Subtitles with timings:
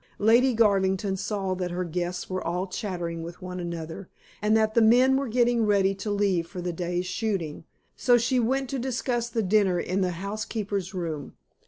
[0.17, 4.09] Lady Garvington saw that her guests were all chattering with one another,
[4.41, 8.39] and that the men were getting ready to leave for the day's shooting, so she
[8.39, 11.33] went to discuss the dinner in the housekeeper's room.